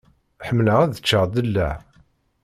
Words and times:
Ḥemmleɣ 0.47 0.77
ad 0.81 0.99
ččeɣ 1.03 1.23
ddellaε. 1.27 1.77